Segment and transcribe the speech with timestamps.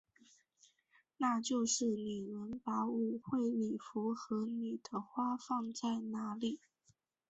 [1.17, 6.59] 那就是你能把舞会礼服和你的花放在哪里？